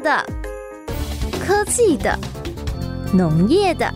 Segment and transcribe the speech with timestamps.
[0.00, 0.24] 的、
[1.40, 2.18] 科技的、
[3.14, 3.90] 农业的、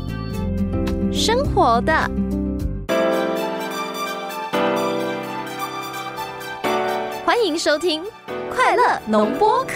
[1.12, 1.92] 生活的。
[7.25, 8.02] 欢迎收听
[8.55, 9.75] 《快乐农播课》。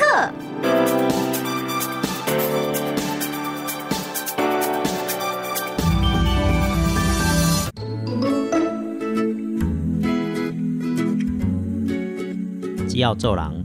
[12.89, 13.64] 只要做人，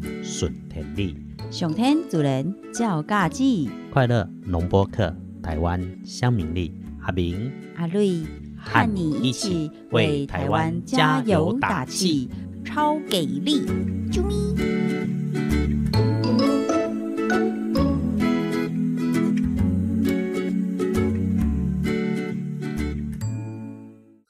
[1.59, 5.13] 上天主人照家己，快乐农播客，
[5.43, 8.21] 台湾乡民力，阿明阿瑞
[8.55, 12.29] 和你一起为台湾加油打气，
[12.63, 13.65] 超给力！
[14.09, 14.68] 啾咪。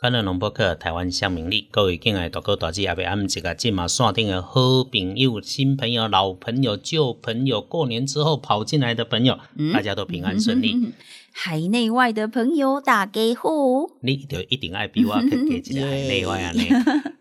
[0.10, 9.38] 快乐农博客，台湾向明利，各位敬爱大哥大姐，阿伯俺们这个今马线顶的好朋友、新朋友、老朋友、旧朋友，过年之后跑进来的朋友，
[9.72, 10.76] 大家都平安顺利。
[11.32, 13.52] 海内外的朋友打给好，
[14.02, 16.54] 你就一定爱比我更加一个海内外啊！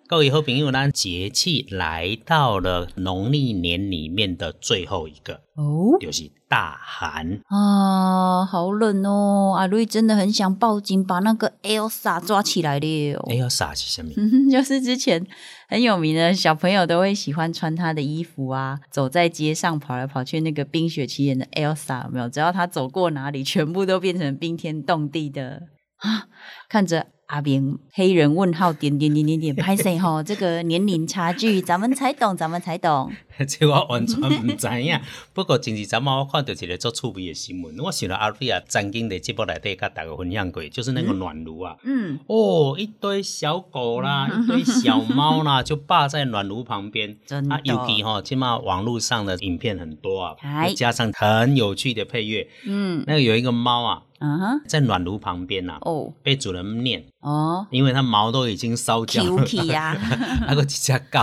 [0.09, 7.39] 各位好朋友，咱节气来到了农历年里面的最后一个哦，就是大寒。
[7.49, 9.55] 啊，好冷哦！
[9.59, 13.21] 阿瑞真的很想报警，把那个 Elsa 抓起来了。
[13.29, 14.11] Elsa 是什么？
[14.51, 15.27] 就是之前
[15.69, 22.31] 很有名的小朋友都会喜欢穿他的衣服啊，走在街上跑来跑去，那个冰雪奇缘的 Elsa 有没有？
[22.31, 25.65] 只要他走过哪里，全部都变成冰天冻地的
[25.99, 26.29] 啊！
[26.71, 30.23] 看着阿明黑人问号点点点点点 拍谁吼？
[30.23, 33.13] 这个年龄差距， 咱们才懂，咱们才懂。
[33.47, 34.99] 这我完全唔知影。
[35.35, 47.15] 不过前日咱们我看到一个做趣味的新闻，我想到阿瑞啊曾经在节目内底甲大家分享过，就是那个暖炉啊，嗯，哦，一堆小狗啦，一堆小猫啦，就霸在暖炉旁边。
[47.27, 52.49] 真的啊，尤其哈，起码网络上的影片很多啊嗨，加上很有趣的配乐。
[52.65, 59.45] 嗯那个有一个猫啊，啊哈，在暖炉旁边呐、啊，哦被主人念，哦因为它毛都已经烧焦了。
[59.67, 59.97] 呀，
[60.47, 61.21] 那个一只狗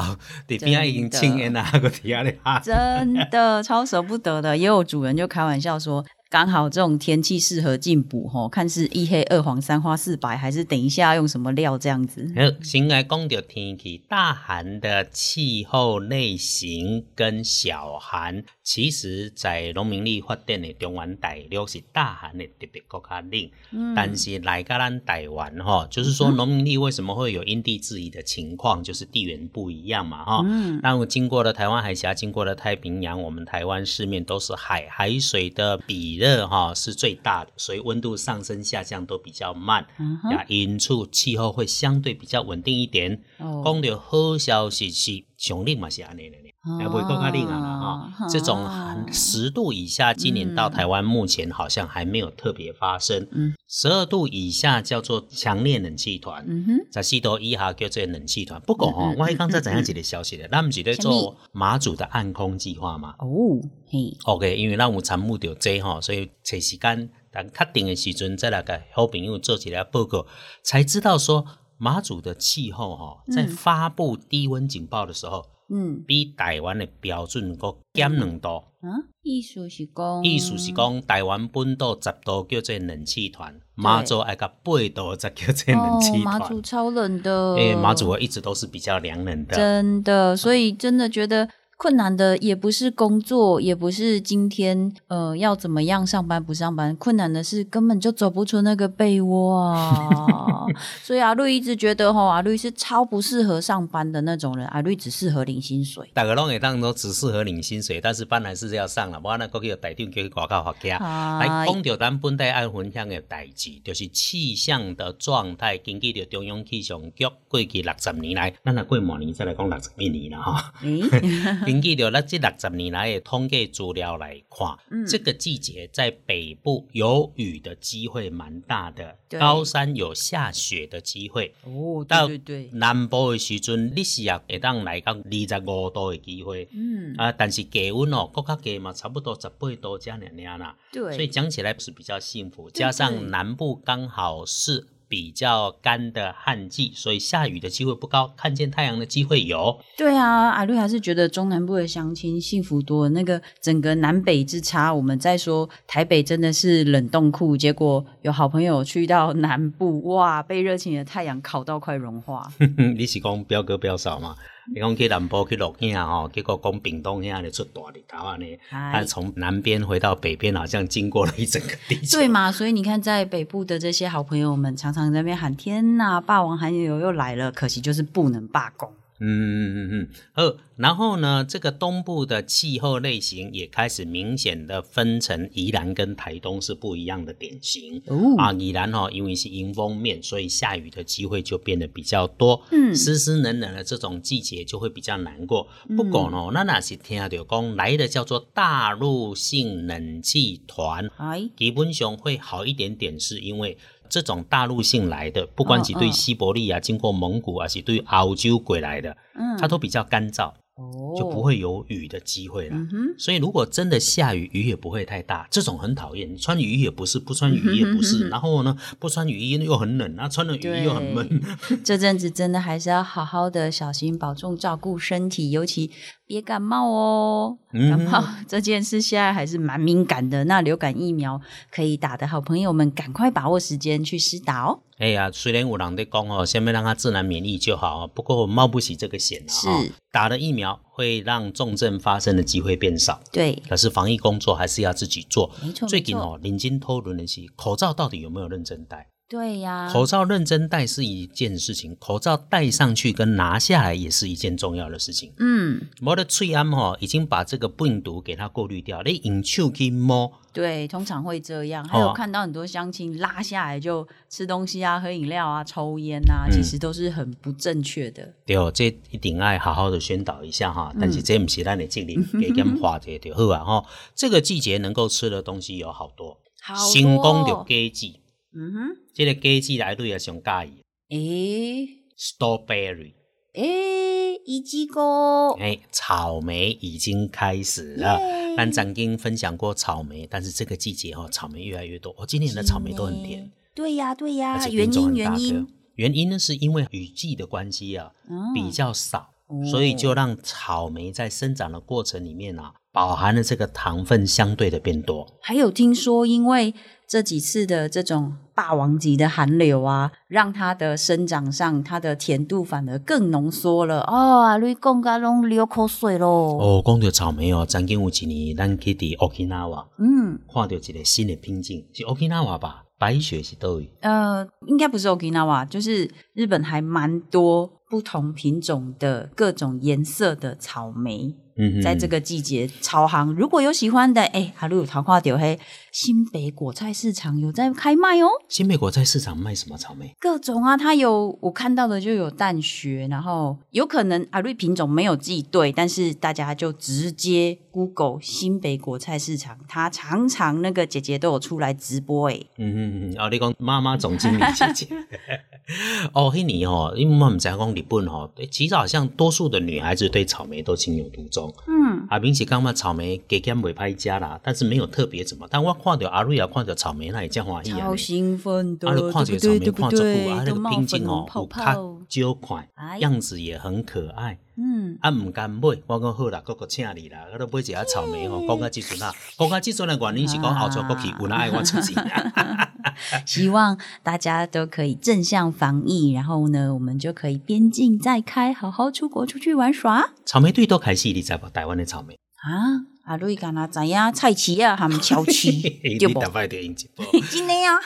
[0.47, 2.59] 对边仔已经青烟啦，那个底下咧哈。
[2.59, 4.55] 真的超舍不得的。
[4.57, 12.27] 也有主人就开玩笑说，刚好这种天气适合进补吼，看是一黑二黄三花四白，还是等一下用什么料这样子。
[12.35, 30.41] 好，先来讲到天气，大寒的气候类型跟小寒，其实在农民历发展的中原大陆是大寒的特别国较冷，但是来到咱台湾哈，就是说农民历为什么会有因地制宜的情况，就是地缘不一样嘛哈。
[30.43, 39.85] 嗯那我经过了台湾海峡，经过了太平洋，我们台湾四面都是海，海水的比热哈是最大的，所以温度上升下降都比较慢，
[40.31, 43.21] 呀，因此气候会相对比较稳定一点。
[43.37, 43.61] 哦。
[43.65, 48.27] 讲到好消息是上冷嘛是安尼的呢，也不会够较冷啊啦哈。
[48.27, 53.27] 这种哦十度以下，今年到台湾目前好像还没有特别发生。
[53.31, 56.43] 嗯，十二度以下叫做强烈冷气团。
[56.47, 58.61] 嗯哼，十四度以下叫做冷气团。
[58.61, 63.15] 不过吼、嗯嗯我刚才怎样一个消息咧，咱们是咧做马祖的暗空计划嘛。
[63.19, 70.25] 哦，嘿，OK，因为咱有参目到这吼，所以找时间等确定的时阵再来给好朋友做起来报告，
[70.63, 71.45] 才知道说
[71.77, 78.63] 马祖的气候哈，在发布低温警报的时候，嗯比台湾的标准搁减两度。
[78.85, 86.61] 啊，意思是讲，意思是讲，台湾本岛十度叫做冷气团，马祖爱个八度才叫做冷气哦，马祖。
[86.61, 89.55] 超冷的，因为马祖一直都是比较凉冷的。
[89.55, 100.65] 真的，所以真的觉得困难的也不是工作，也不是今天呃要怎么样上班不上班，困难的是根本就走不出那个被窝啊。
[101.03, 106.09] 所以阿绿一直觉得吼，阿绿是超不适合上班的那种人，阿绿只适合领薪水。
[106.13, 109.19] 大家拢会当都只适合领薪水，但是班还是要上了。
[109.23, 110.97] 我那过去有台长叫去外口发假。
[111.39, 115.77] 来讲到咱本地爱分享的代志，就是气象的状态。
[115.77, 120.73] 根据着中央气象局过去六十年来，咱若过明年再来讲六十一年了哈。
[121.65, 131.53] 诶，根据着咱这六十年来的统计资料来看，嗯这个季节在北部有雨的机会蛮大的，高山有下雪的机会。
[131.63, 136.67] 哦，到对对对，南部的时阵，你是也会当来到二十五度的机会。
[136.71, 140.75] 嗯，啊，但是低温哦，国较低嘛，差不多十八度这样样啦。
[140.91, 149.79] 对，所以讲起来是比较幸福，加上南部刚好是比较干的旱季，所以下雨的机会不高，看见太阳的机会有。
[149.97, 153.09] 对啊，阿瑞还是觉得中南部的乡亲幸福多了。
[153.09, 162.51] 那个整个南北之差，我们在说台北真的是冷冻库，结果有好朋友去到南部，哇，被热情的太阳烤到快融化。
[162.95, 164.35] 你是讲彪哥彪嫂吗？
[164.73, 172.17] 你讲去南部去录影吼，结果讲屏东遐咧出大日头啊呢，他哎，从南边回到北边，好像经过了一整个地球。
[172.17, 172.51] 对嘛？
[172.51, 178.91] 所以你看，在北部的这些好朋友们，常常在那边喊：“天呐，霸王寒流又来了！”可惜就是不能罢工。
[179.19, 188.01] 嗯嗯嗯嗯，呃，然后呢，这个东部的气候类型也开始明显的分成宜兰跟台东是不一样的典型。
[188.07, 192.61] 哦啊，宜兰哦，因为是迎风面，所以下雨的机会就变得比较多。
[192.71, 195.67] 嗯湿湿冷冷的这种季节就会比较难过。
[195.95, 203.77] 不过呢，那那是听到讲来的叫做大陆性冷气团，哎，基本上会好一点点，是因为
[204.09, 209.57] 这种大陆性来的，不管是对西伯利亚经过蒙古，还是对澳洲过来的，嗯。
[209.57, 211.45] 它都比较干燥，哦就不。
[211.45, 212.75] 会有雨的机会了。
[212.75, 216.27] 嗯，所以如果真的下雨，雨也不会太大，这种很讨厌。
[216.33, 221.41] 你穿雨衣也不是，不穿雨衣也不是， 然后呢，不穿雨衣又很冷，然后穿了雨衣又很闷。
[221.85, 225.91] 这阵子真的还是要好好的小心保重，照顾身体，尤其
[226.25, 227.59] 别感冒哦。
[227.71, 231.39] 嗯感冒 这件事现在还是蛮敏感的，那流感疫苗
[231.69, 234.79] 可以打的好朋友们，赶快把握时间去施打哦。
[234.97, 239.51] 哎呀，虽然有人在讲哦，先别让它自然免疫就好，不过我冒不起这个险啊。
[239.51, 239.83] 是哦
[240.15, 245.51] 打了疫苗会让重症发生的机会变少，对，可是防疫工作还是要自己做。
[245.61, 249.09] 没错，最近哦，临近偷轮的是口罩到底有没有认真戴？
[249.27, 255.33] 对呀，口罩认真戴是一件事情，口罩戴上去跟拿下来也是一件重要的事情。
[255.37, 261.85] 嗯，我的翠安哈已经把这个病毒给它过滤掉，你用手去摸，对，通常会这样。
[261.87, 268.33] 还有哦看到很多乡亲拉下来就吃东西啊、喝饮料啊、抽烟啊，嗯其实都是很不正确的。
[268.45, 270.95] 对哦，这一定爱好好的宣导一下哈。
[270.97, 273.85] 但是这不是咱的责任，给他们化解就好啊哈。
[274.15, 278.07] 这个季节能够吃的东西有好多，好先讲多着果子，
[278.55, 283.13] 嗯哼，这个果子来对也上介意诶，strawberry，
[283.53, 284.04] 诶，
[284.45, 288.19] 一鸡哥，哎，草莓已经开始了。
[288.55, 292.15] 但曾经分享过草莓，但是这个季节哦，草莓越来越多。
[292.17, 293.51] 哦，今年的草莓都很甜，。
[293.73, 295.67] 对呀，对而呀，且原因很大颗原因，。
[295.95, 305.27] 原因呢，是因为雨季的关系啊，嗯比较少，哦所以就让草莓在生长的过程里面啊，饱含的这个糖分相对的变多。
[305.41, 306.73] 还有听说，因为
[307.05, 313.99] 这几次的这种霸王级的寒流啊，让它的生长上，它的甜度反而更浓缩了。
[314.03, 316.57] 哦，啊，你讲噶拢流口水喽。
[316.57, 322.83] 哦，讲到草莓哦，曾经有一年咱去伫 Okinawa 嗯，看到一个新的品种，是 Okinawa 吧？
[322.97, 323.91] 白雪是倒位？
[323.99, 331.35] 呃，应该不是 Okinawa，就是日本还蛮多不同品种的各种颜色的草莓。
[331.57, 335.57] 嗯在这个季节超行，如果有喜欢的，哎、哈鲁有桃花丢嘿，
[335.89, 340.13] 新北果菜市场有在开卖哦，新北果菜市场卖什么草莓？
[340.19, 352.77] 各种啊，它有我看到的就有淡雪，然后有可能阿瑞品种没有记对，但是大家就直接 Google 新北果菜市场，它常常那个姐姐都有出来直播，哎，嗯嗯
[353.07, 354.87] 嗯哼，哦，你讲妈妈总经理姐姐。
[356.13, 361.51] 哦，迄年哦，因为我们在讲日本哦，其实好像多数的女孩子对草莓都情有独钟。
[361.67, 365.47] 嗯，啊，明是讲嘛，草莓加减袂歹食啦，但是没有特别怎么。
[365.49, 367.95] 但我看到阿瑞亚看到草莓，那也真欢喜啊超！
[367.95, 370.25] 兴奋的，啊，你看这个草莓看足对？
[370.25, 374.37] 久啊，那个都冒品种哦，有较泡，少款哎，样子也很可爱。
[374.57, 378.45] 嗯，啊，毋甘买，我讲好啦，哥哥请你啦，我都买一下草莓吼。
[378.47, 381.95] 讲到即阵啊，讲到即阵的原因是讲后窗国去有人爱我出钱。
[383.25, 391.49] 希望大家都可以正向防疫，然后呢，我们就可以边境再开，好好出国出去玩耍草莓队都开始，你知不？
[391.49, 392.85] 台湾的草莓，啊！
[393.05, 395.51] 阿瑞敢若知影菜市啊，含超市
[395.83, 396.19] 你对不？
[396.19, 397.05] 大摆就用一波。
[397.29, 397.77] 真的啊，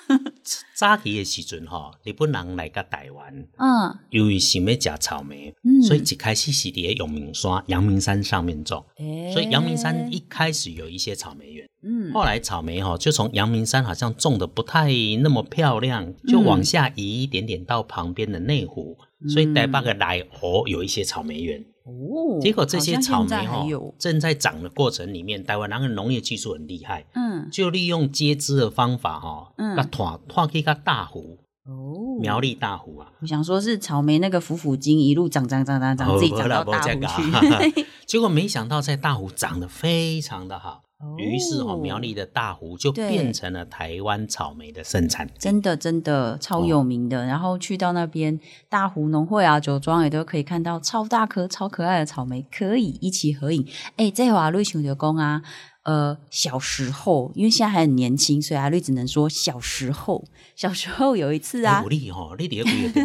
[0.74, 8.86] 早期的时阵吼，日本人来到台湾，嗯因为想要食草莓，嗯所以一开始是伫阳明山、阳明山上面种。
[8.98, 12.12] 诶所以阳明山一开始有一些草莓园，嗯。
[12.14, 14.90] 后来草莓哈就从阳明山好像种的不太
[15.22, 21.66] 那么漂亮，就往下移一点点到旁边的内湖，所以台北的来湖有一些草莓园。
[21.86, 23.66] 哦结果这些草莓哈
[23.98, 27.50] 正在长的过程里面，台湾那个农业技术很厉害，嗯。
[27.52, 29.76] 就利用接枝的方法哈，嗯。
[29.76, 33.12] 把拖拖去个大湖，哦苗栗大湖啊。
[33.22, 37.86] 我想说是草莓那个腐腐茎一路长长长长长，自己长到大湖去。
[38.06, 40.82] 结果没想到在大湖长得非常的好，
[41.18, 45.34] 于是哦，哦苗栗的大湖就对变成了台湾草莓的盛产地。
[45.38, 47.24] 真的真的超有名的。
[47.26, 53.64] 然后去到那边大湖农会啊、酒庄也都可以看到超大颗、超可爱的草莓，可以一起合影。
[53.96, 55.44] 哎，这话瑞想就讲啊，
[55.84, 60.24] 呃，小时候，因为现在还很年轻，所以阿瑞只能说小时候。
[60.56, 62.08] 小时候有一次啊哎，有你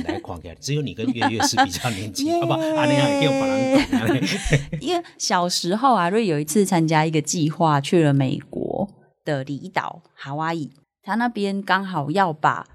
[0.02, 2.58] 来，只有你跟月月是比较年轻，好不好？
[2.58, 4.78] 啊，你还叫别人懂啊？
[4.80, 8.88] 因为小时候阿瑞有一次参加一个计划，去了美国
[9.24, 12.66] 的离岛夏威夷，他那边刚好要把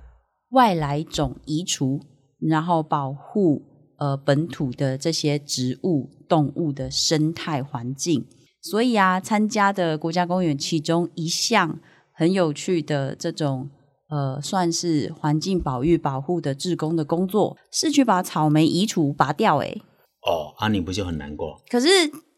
[0.52, 2.00] 外来种移除，
[2.40, 3.62] 然后保护
[3.98, 8.26] 呃本土的这些植物、动物的生态环境。
[8.62, 11.80] 所以啊，参加的国家公园其中一项
[12.12, 13.70] 很有趣的这种
[14.10, 19.82] 呃，算是环境保育保护的志工的工作，是去把草莓移除拔掉、欸。
[20.28, 21.62] 哦，啊，你不就很难过？
[21.70, 21.88] 可是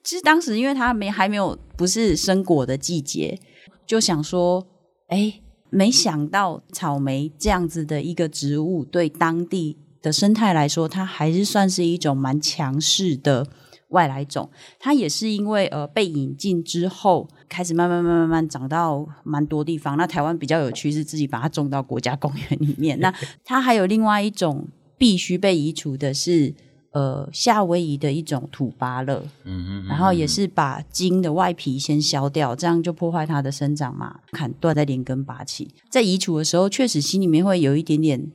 [0.03, 3.39] 其实当时因为它没还没有不是生果的季节，
[3.87, 4.67] 就想说，
[5.07, 13.47] 哎，没想到草莓这样子的一个植物，对当地的生态来说，它还是算是一种蛮强势的
[13.91, 14.49] 外来种。
[14.77, 19.95] 它也是因为呃被引进之后，开始慢慢慢慢慢慢长到蛮多地方。
[19.95, 22.99] 那台湾比较有趣是自己把它种到国家公园里面。
[23.01, 23.13] 那
[23.45, 24.67] 它还有另外一种
[24.97, 26.53] 必须被移除的是。
[26.93, 35.73] 呃，夏威夷的一种土芭乐，嗯嗯，然后也是把茎的外皮先削掉，这样就破坏它的生长嘛，砍断再连根拔起。
[35.89, 38.29] 在移除的时候，确实心里面会有一点点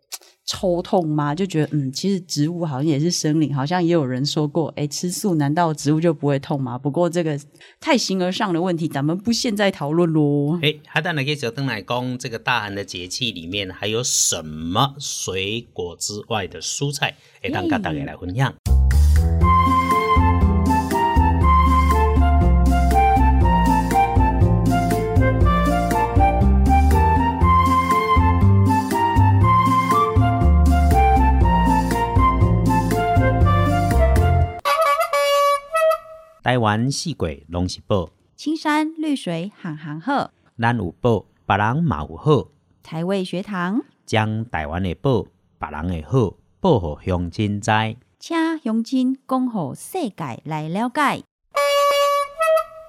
[0.46, 6.78] 抽痛吗，就觉得嗯，其实植物好像也是生灵，好像也有人说过，哎，吃素难道植物就不会痛吗？
[6.78, 7.38] 不过这个
[7.80, 10.58] 太形而上的问题，咱们不现在讨论喽。
[10.62, 18.54] 哎，还当然可以走登来讲，这个大寒的节气里面还有什么水果之外的蔬菜，会当跟大家来分享。
[36.46, 42.46] 台湾四季拢是宝，青山绿水行行好，咱有宝，别人嘛有好。
[42.84, 45.26] 台味学堂，将台湾的宝，
[45.58, 47.72] 别人的好，报互乡亲知。
[48.20, 51.24] 请乡亲讲互世界来了解。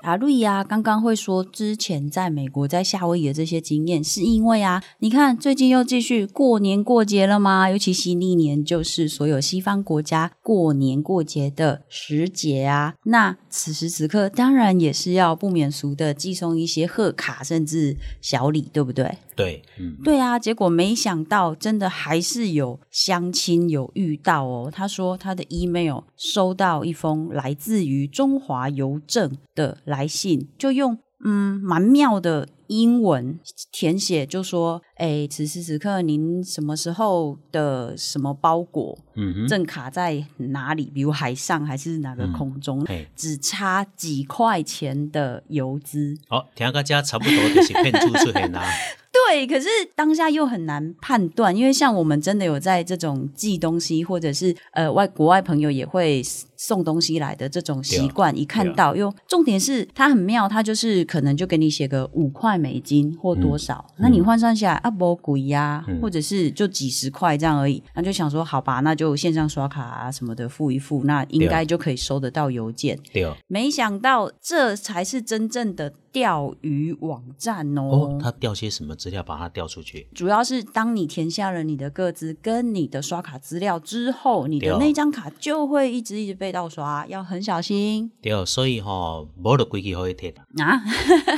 [0.03, 7.69] 阿瑞啊，刚刚会说之前在美国在夏威夷的这些经验，是因为啊，你看最近又继续过年过节了吗？
[7.69, 12.93] 尤其新历年就是所有西方国家过年过节的时节啊。
[13.03, 19.17] 那此时此刻，当然也是要不免俗的寄送一些贺卡，甚至小礼，对不对？
[19.37, 24.71] 对，嗯，对啊，结果没想到，真的还是有相亲有遇到哦。
[24.73, 33.39] 他说他的 email 收到一封来自于中华邮政的来信，就用嗯蛮妙的英文
[33.71, 40.91] 填写，就说：“哎，此时此刻您什么时候的什么包裹嗯哼，正卡在哪里？
[40.93, 42.83] 比如海上还是哪个空中？
[42.85, 48.63] 嘿，只差几块钱的邮资。”好，听个家差不多就是骗出出现啦。
[49.29, 56.23] 对，可是当下又很难判断，因为像我们真的有在这种寄东西，或者是呃外国外朋友也会
[56.57, 66.01] 送东西来的这种习惯，一看到又重点是它很妙，它就是可能就给你写个五块美金或多少，那你换算下来啊不贵呀，嗯。
[66.01, 72.97] 或者是就几十块这样而已，那就想说好吧，那就线上刷卡啊什么的付一付，那应该就可以收得到邮件。
[73.11, 80.07] 对，没想到这才是真正的钓鱼网站哦，他调些什么资料把它调出去？
[80.13, 90.41] 主要是当你填下了你的个资跟你的刷卡资料之后，你的那张卡就会一直一直被盗刷，要很小心对，所以吼、无就规矩可以贴的。
[90.63, 90.81] 啊！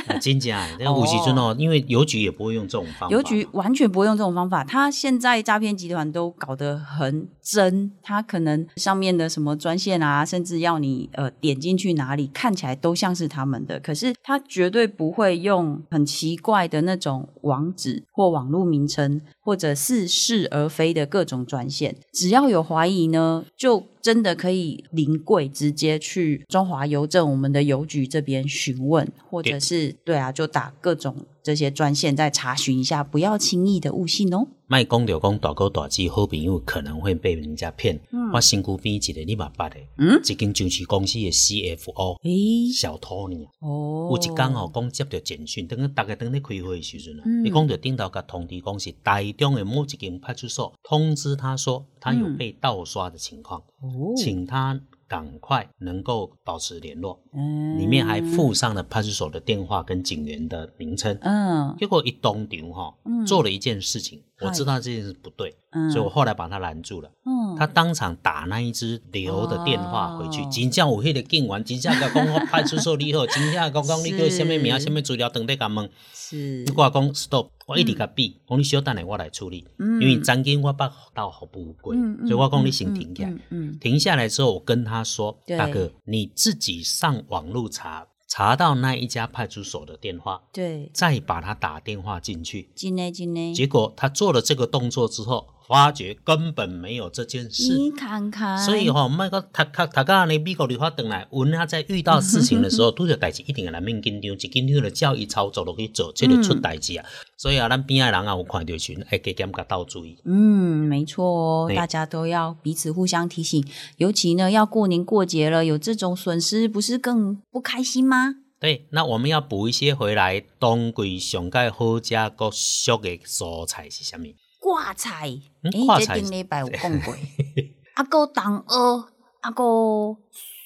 [0.08, 3.14] 啊真正的， 那有时阵哦，因为邮局也不会用这种方法。
[3.14, 19.20] 邮局完全不会用这种方法，他现在诈骗集团都搞得很真，他可能上面的什么专线啊，甚至要你呃点进去哪里，看起来都像是他们的，可是他绝对不会用很奇怪的那种网址或网络名称，
[19.50, 21.96] 或者似是而非的各种专线。
[22.12, 31.16] 只要有怀疑呢，就真的可以临柜直接去中华邮政我们的邮局这边询问，或者是对啊，就打各种
[31.50, 34.46] 这些专线再查询一下，不要轻易的误信哦。
[34.68, 38.00] 卖讲就讲大哥大姐好朋友可能会被人家骗。
[38.32, 40.20] 我身躯边一个你嘛捌的，嗯？
[40.22, 43.36] 一间上市公司的 CFO 诶，小偷呢。
[43.58, 47.44] 哦，有一天哦，讲接到简讯，等于大家等咧开会的时阵啊，嗯。
[47.44, 57.76] 伊讲到顶头甲通知讲是台中的某一间派出所通知他说他有被盗刷的情况，哦，请他赶快能够保持联络，嗯。
[57.76, 61.18] 里面还附上了派出所的电话跟警员的名称。
[61.22, 61.74] 嗯。
[61.76, 63.26] 结果一当场哈，嗯。
[63.26, 67.10] 做了一件事情，我知道这件事不对，嗯，所以我后来把他拦住了。
[67.24, 75.88] 嗯，他当场打那一只刘的电话回去哦，真正有迄个警员，真正甲讲我 派出所你好，真正讲讲你叫什么名、是什么资料，等待甲问。
[76.12, 83.30] 是你，我讲 stop，我一直甲比，讲你小等下我来处理，嗯因为曾经我捌到好不贵，嗯嗯所以我讲你先停下来。
[83.30, 92.70] 嗯嗯，停下来之后，我跟他说：“大哥，你自己上网路查，查到那一家派出所的电话，对，再把他打电话进去。
[92.76, 97.72] 进来进来，结果他做了这个动作之后，发觉根本没有这件事。
[97.72, 107.06] 你看看，所以吼、哦，莫个读读读到呢美国旅发回来，阮啊在遇到事情的时候，拄着代志一定要来面紧张，一紧张就叫伊操作落去做，这就出代志啊。
[107.38, 110.18] 所以啊，咱边仔人啊有看到群，哎，加减甲倒注意。
[110.24, 113.64] 嗯，没错哦，大家都要彼此互相提醒，
[113.98, 118.34] 尤其呢要过年过节了，有这种损失，不是更不开心吗？
[118.58, 120.42] 对，那我们要补一些回来。
[120.58, 124.34] 冬季上介好食个俗的蔬菜是啥物？
[124.60, 125.30] 挂菜，
[125.62, 127.14] 嗯诶这顶礼拜有讲过，
[127.94, 129.08] 啊个当鹅，
[129.40, 129.64] 啊个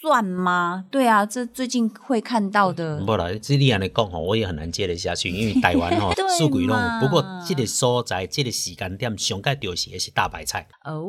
[0.03, 0.85] 蒜吗？
[0.91, 7.01] 对啊，这最近会看到的，无啦，这你安尼讲吼，我也很难接得下去，因为 台湾吼对数据拢有。
[7.01, 10.67] 不过这个所在、这个时间点上介丢是的是大白菜。
[10.85, 11.07] 哦，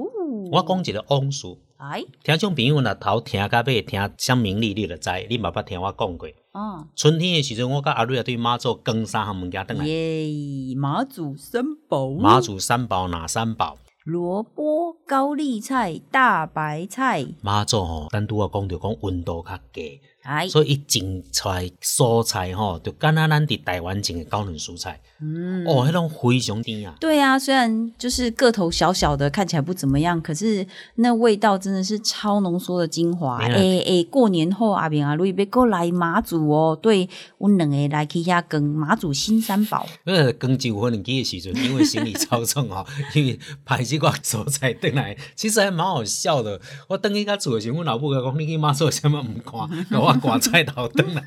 [0.51, 6.29] 我讲一个往事，哎，听众朋友若头听到尾听什名利，你就知，你嘛捌听我讲过。
[6.57, 9.85] 嗯，春天的时阵，我甲阿瑞啊对妈祖更三项物件转来。
[9.85, 13.77] 耶，妈祖三宝，妈祖三宝哪三宝？
[14.05, 26.96] 萝卜、高丽菜、大白菜，妈祖吼，单独啊讲着讲温度较低，哎，所以伊种出来蔬菜吼，就敢若咱伫台湾种的高冷蔬菜，嗯，哦，迄种非常甜啊。
[27.00, 30.65] 对啊，虽然就是个头小小的，看起来不怎么样，可是
[30.96, 33.38] 那味道真的是超浓缩的精华。
[33.38, 39.86] 没哎啦哎，过年后阿明阿瑞要过来马祖哦，对，我两个来去遐跟马祖新三宝。
[40.05, 46.60] 呃，刚九分年纪的时阵，因为行李超重哦， 因为排这个蔬菜回来，其实还蛮好笑的。
[46.88, 49.70] 我等去甲厝的时候，阮老母甲讲：“你去妈做什么毋看？”
[50.01, 51.24] 我赶菜头灯来。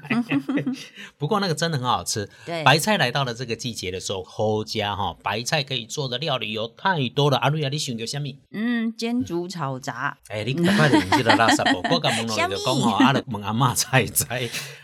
[1.18, 2.28] 不过那个真的很好吃。
[2.44, 7.36] 对白菜来到了这个季节的时候，好家哈，白菜可以做的料理有太多了。
[7.38, 8.28] 阿瑞啊，你想到什么？
[8.52, 11.78] 嗯，煎煮炒炸，哎、你赶快就用这个垃圾不？
[11.94, 14.24] 我甲问落就讲吼，阿，就问阿嬷菜知。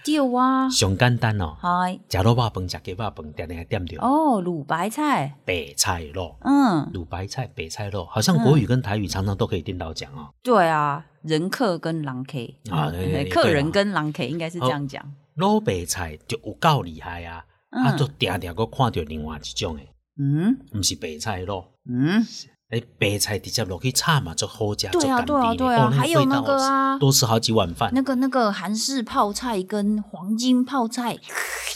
[0.05, 6.37] 对啊，上简单哦，嗨，食肉肉饭、食鸡肉饭，点点点着哦，卤白菜，白菜肉。
[6.41, 10.29] 嗯，卤白菜、白菜肉，好像国语跟台语常常都可以颠倒讲哦。
[10.43, 15.03] 对啊，人客跟狼 K 啊嗯 对对对客人跟狼 K 应该是这样讲。
[15.35, 17.45] 老白菜就有够厉害啊！
[17.71, 17.83] 嗯。
[17.85, 20.57] 啊，就定定个看到另外一种诶，嗯？
[20.73, 22.23] 毋是白菜咯，嗯，
[22.75, 27.91] 诶，白菜直接落去炒嘛，就好食，对啊对啊对啊哦还有那个啊多吃好几碗饭。
[27.95, 31.15] 那个那个韩式泡菜跟黄金泡菜，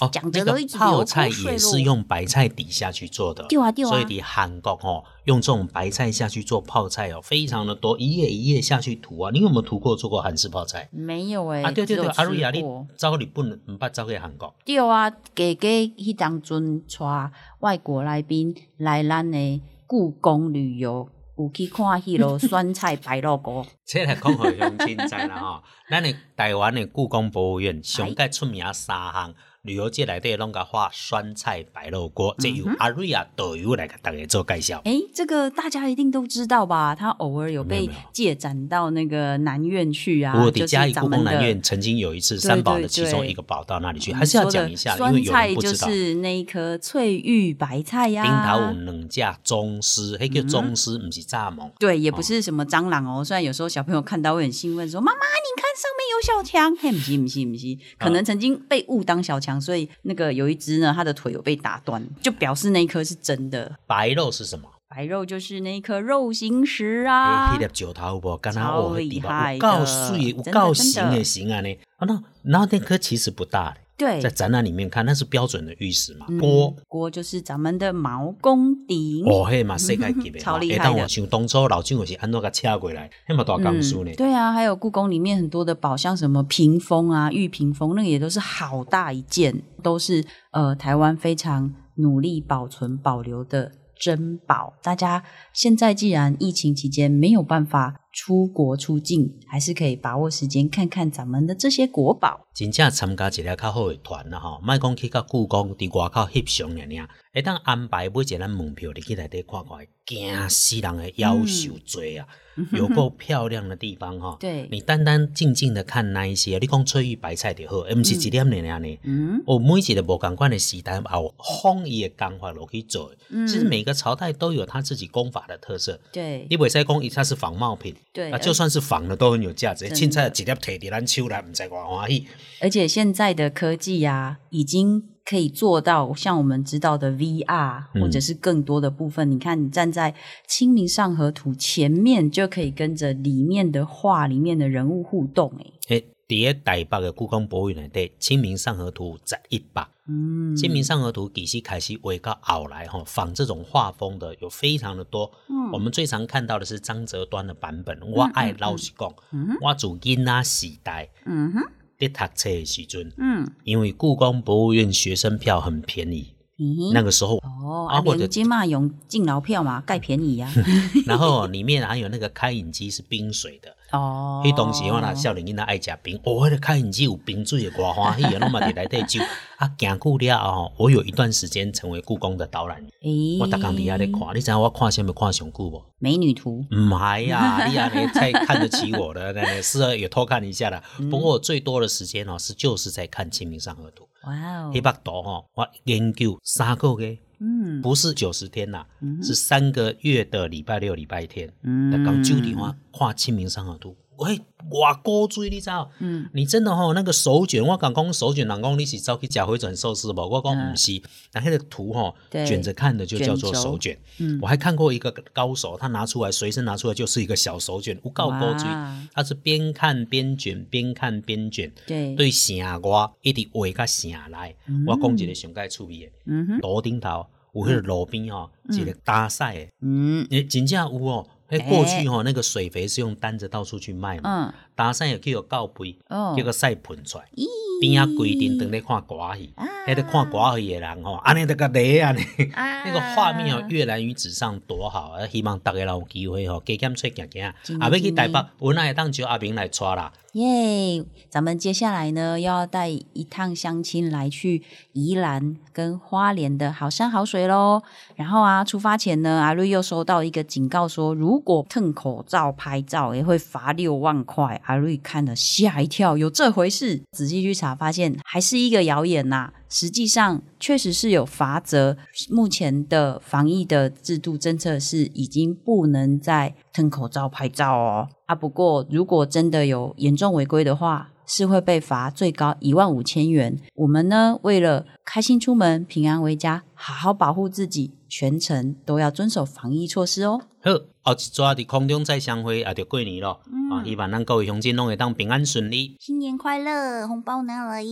[0.00, 9.30] 哦，讲那个着都一直泡菜也是用白菜底下去做的，对啊对啊所以你韩国哦，用这种白菜下去做泡菜哦，非常的多，一页一页下去涂啊。
[9.32, 10.88] 你有没有涂过做过韩式泡菜？
[10.90, 12.64] 没有诶、啊，对对对，阿瑞亚，你
[12.96, 14.52] 走日本毋捌走去韩国？
[14.64, 17.30] 对啊，家家迄当阵带
[17.60, 23.66] 外国来宾来咱的故宫旅游，有去看迄落 酸菜白肉锅。
[23.86, 34.80] 这来讲互乡亲知啦吼，咱诶台湾诶故宫博物院上界出名三项旅游界来对弄个画酸菜白肉锅，这由阿瑞亚导游来给大家做介绍。
[34.84, 36.94] 哎，这个大家一定都知道吧？
[36.94, 45.88] 他偶尔有被借展到那个南院去啊，我就是的嘉义故宫南院曾经有一次三宝的其中一个宝到那里去，还是要讲一下，因为有酸菜就人不知道。
[45.88, 51.70] 是那一颗翠玉白菜呀、冰桃有两架宗师，迄叫宗师，不是蚱蜢。
[51.80, 53.24] 对，也不是什么蟑螂哦。
[53.24, 63.76] 虽然有时候小朋友看到会很兴奋，说：“妈妈，你看上面有小强。”嘿，不是，不是，不是，可能曾经被误当小强，所以那个有一只呢，它的腿有被打断，就表示那一颗是真的。
[63.86, 64.68] 白肉是什么？
[64.88, 68.36] 白肉就是那一颗肉形石啊黑的九头有无？
[68.38, 71.78] 敢若超哦，迄厉地害方有够的水的，有真的够真的形的形啊呢。
[71.98, 76.72] 啊，那然后那颗其实不大，对在，展览里面看，那是标准的玉石嘛，嗯锅。
[76.86, 79.24] 锅就是咱们的毛公鼎。
[79.26, 84.12] 哦，嘿嘛世界级的， 超厉害的我想当初老蒋是安怎个请过来，那么大工夫呢。
[84.16, 94.74] 对啊，还有故宫里面很多的宝，像什么屏风啊、玉屏风，那个也都是好大一件，都是呃台湾非常努力保存保留的珍宝。
[94.80, 102.48] 大家现在既然疫情期间没有办法出国出境，还是可以把握时间看看咱们的这些国宝。
[102.52, 112.26] 真正参加一个较好的团啦吼，莫讲去到故宫伫外口翕相尔尔，会当安排买一咱门票入去内底看看，惊死人的妖秀多啊！
[112.72, 118.98] 有够漂亮的地方哈，对你单单静静的看那一些，你讲翠玉白菜就好，而不是一点尔尔呢。
[119.04, 123.46] 嗯，我每一个无共款的时代，有风伊的工法落去做嗯。
[123.46, 126.00] 其实每个朝代都有他自己功法的特色。
[126.10, 129.88] 对你袂使讲伊它是仿冒品，对，啊，就算是仿的都很有价值。
[129.88, 132.26] 真的凊彩一粒摕伫咱手内，毋知偌欢喜。
[132.60, 139.30] 而且现在的科技呀、已经可以做到像我们知道的 VR，、嗯或者是更多的部分。
[139.30, 140.12] 你看，你站在
[140.48, 145.52] 《清明上河图》前面，就可以跟着里面的画里面的人物互动。
[145.88, 149.86] 哎，诶，伫咧台北的故宫博物院内底，《清明上河图》十一百。
[150.08, 155.30] 嗯，清明上河图底西凯西维高奥来哈，仿这种画风的有非常的多。
[155.48, 158.00] 嗯我们最常看到的是张择端的版本。
[158.10, 161.62] 我爱老实讲，嗯我自囡仔时代嗯哼，
[161.98, 170.50] 在读册的时阵，嗯，因为故宫博物院学生票很便宜，咦那个时候，哦，啊，啊或者金马用敬劳票嘛，盖便宜呀、
[171.06, 173.74] 然后里面还有那个开饮机是冰水的。
[173.90, 178.38] 哦，迄当时我那少年囡仔爱食冰，哦，迄个开饮机有冰水的，偌欢喜啊！
[178.40, 179.20] 拢嘛伫内底酒。
[179.56, 184.20] 啊，行久了哦，我有一段时间成为故宫的导览员，诶，我逐工伫遐咧看。
[184.34, 185.82] 你知影我看什么看上久无？
[186.00, 190.82] 美女图，唔系 呀，你安尼太看得起我了，那是也偷看一下啦。
[191.10, 194.04] 不过我最多的时间哦，是就是在看《清明上河图》。
[194.28, 194.70] 哇哦。
[194.72, 197.80] 黑，白图哦，我研究三个月，嗯。
[197.82, 198.86] 不是九十天啦，
[199.22, 201.90] 是三个月的礼拜六、礼拜天，嗯。
[201.90, 203.90] 来讲九点我看《清明上河图》。
[204.18, 205.88] 喂，哇，高追你知道？
[206.00, 210.28] 嗯，你真的吼、那个手卷，我讲讲手卷，人讲你是走去吃回转寿司无？
[210.28, 211.00] 我讲不是，
[211.32, 212.44] 那那个图吼、对。
[212.44, 213.96] 卷着看的就叫做手卷。
[214.18, 214.38] 嗯。
[214.42, 218.64] 我还看过一个高手，他拿出来随身拿出来就是一个小手卷，有够高追，
[219.12, 221.72] 他是边看边卷，边看边卷。
[221.86, 230.26] 对，对城外一直画到城内，我讲一个上界趣味的，嗯哼，路顶头有迄个路边吼，一个搭赛的，嗯。
[230.30, 231.26] 诶，真正有哦。
[231.48, 237.46] 迄过去吼，那个水肥是用单子到处去卖嘛，嗯，搭讪也去有告杯，哦，叫个晒喷出来，咦。
[237.80, 239.54] 边啊规定等咧看歌戏，
[239.86, 242.20] 迄个看歌戏的人吼，安尼得个雷安尼，
[242.52, 242.82] 啊。
[242.84, 245.26] 那个画面哦跃然于纸上，多好啊！
[245.28, 250.12] 希望大家有机会吼，加减出行行，真的啊，要去台北，我那会当招阿明来带啦。
[250.38, 257.82] 耶咱们接下来呢，要带一趟相亲来去宜兰跟花莲的好山好水喽。
[258.16, 264.60] 然后啊，出发前呢，阿瑞又收到一个警告说，如果蹭口罩拍照，也会罚六万块。
[264.64, 267.02] 阿瑞看了吓一跳，有这回事？
[267.12, 271.96] 仔细去查，发现还是一个谣言呐、实际上确实是有罚则。
[272.30, 278.08] 目前的防疫的制度政策是已经不能再吞口罩拍照哦。
[278.26, 283.58] 啊，不过如果真的有严重违规的话，是会被罚最高一万五千元。
[283.74, 290.40] 我们呢，为了开心出门、平安回家，好好保护自己，全程都要遵守防疫措施哦。
[290.62, 293.40] 好，后一抓伫空中再相会，也就过年咯。
[293.70, 295.96] 啊，希望咱各位乡亲拢会当平安顺利。
[296.00, 297.84] 新年快乐，红包拿来！